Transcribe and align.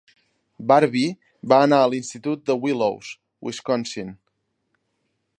Barbie 0.69 1.09
va 1.51 1.59
anar 1.65 1.81
a 1.81 1.91
l'Institut 1.91 2.41
de 2.51 2.55
Willows, 2.63 3.11
Wisconsin. 3.49 4.09